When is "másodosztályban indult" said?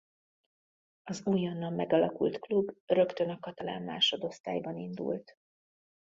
3.81-5.35